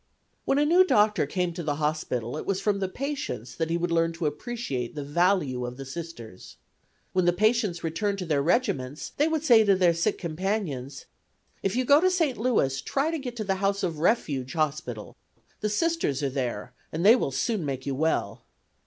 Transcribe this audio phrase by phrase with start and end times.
[0.45, 3.77] When a new doctor came to the hospital it was from the patients that he
[3.77, 6.55] would learn to appreciate the value of the Sisters.
[7.13, 11.05] When the patients returned to their regiments they would say to their sick companions:
[11.61, 12.39] "If you go to St.
[12.39, 15.15] Louis try to get to the House of Refuge Hospital;
[15.59, 18.41] the Sisters are there and they will soon make you well."